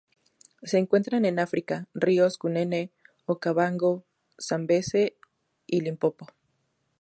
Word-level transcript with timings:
Se 0.63 0.79
encuentran 0.79 1.25
en 1.25 1.37
África: 1.37 1.87
ríos 1.93 2.39
Cunene, 2.39 2.91
Okavango, 3.27 4.03
Zambeze 4.39 5.15
y 5.67 5.81
Limpopo. 5.81 6.25